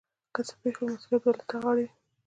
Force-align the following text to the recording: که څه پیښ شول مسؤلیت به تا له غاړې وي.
که 0.33 0.41
څه 0.47 0.53
پیښ 0.61 0.73
شول 0.77 0.89
مسؤلیت 0.93 1.21
به 1.23 1.31
تا 1.37 1.43
له 1.49 1.57
غاړې 1.63 1.81
وي. 1.85 1.91